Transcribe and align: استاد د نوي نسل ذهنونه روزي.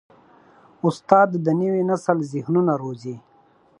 استاد 0.87 1.29
د 1.45 1.47
نوي 1.61 1.81
نسل 1.89 2.17
ذهنونه 2.33 2.73
روزي. 2.81 3.15